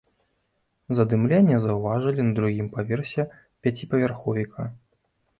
Задымленне 0.99 1.57
заўважылі 1.65 2.21
на 2.29 2.33
другім 2.39 2.69
паверсе 2.77 3.25
пяціпавярховіка. 3.67 4.67